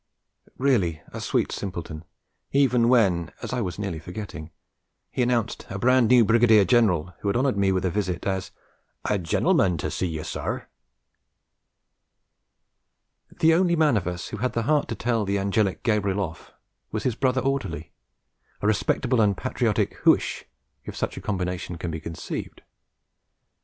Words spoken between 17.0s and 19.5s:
his brother orderly, a respectable and